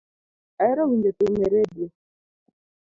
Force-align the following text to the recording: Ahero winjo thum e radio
Ahero 0.61 0.81
winjo 0.89 1.11
thum 1.17 1.33
e 1.45 1.47
radio 1.55 1.87